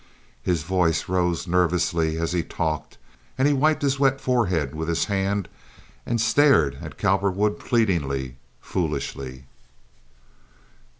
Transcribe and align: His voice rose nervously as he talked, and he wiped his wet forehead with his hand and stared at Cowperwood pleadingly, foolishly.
His 0.41 0.63
voice 0.63 1.07
rose 1.07 1.45
nervously 1.47 2.17
as 2.17 2.31
he 2.31 2.41
talked, 2.41 2.97
and 3.37 3.47
he 3.47 3.53
wiped 3.53 3.83
his 3.83 3.99
wet 3.99 4.19
forehead 4.19 4.73
with 4.73 4.87
his 4.87 5.05
hand 5.05 5.47
and 6.07 6.19
stared 6.19 6.79
at 6.81 6.97
Cowperwood 6.97 7.59
pleadingly, 7.59 8.37
foolishly. 8.59 9.43